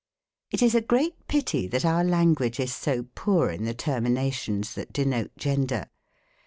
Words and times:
It 0.49 0.63
is 0.63 0.73
a 0.73 0.81
great 0.81 1.27
pity 1.27 1.67
that 1.67 1.85
our 1.85 2.03
language 2.03 2.59
is 2.59 2.73
so 2.73 3.05
poor 3.13 3.51
in 3.51 3.65
the 3.65 3.73
terminations 3.75 4.73
thai 4.73 4.87
denote 4.91 5.37
gender. 5.37 5.91